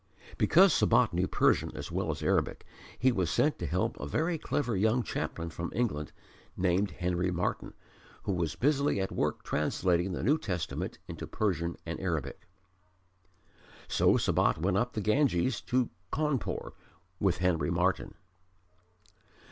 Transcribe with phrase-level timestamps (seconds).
[0.39, 2.65] Because Sabat knew Persian as well as Arabic
[2.97, 6.11] he was sent to help a very clever young chaplain from England
[6.57, 7.75] named Henry Martyn,
[8.23, 12.47] who was busily at work translating the New Testament into Persian and Arabic.
[13.87, 16.71] So Sabat went up the Ganges to Cawnpore
[17.19, 18.15] with Henry Martyn.